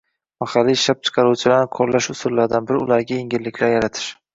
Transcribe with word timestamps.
Mahalliy 0.43 0.77
ishlab-chiqaruvchilarni 0.77 1.71
qo‘llash 1.77 2.11
usullaridan 2.17 2.69
biri 2.75 2.85
ularga 2.89 3.23
yengilliklar 3.25 3.77
yaratish 3.81 4.15